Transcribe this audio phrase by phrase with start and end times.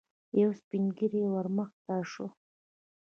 [0.41, 2.27] يو سپين ږيری ور مخته شو.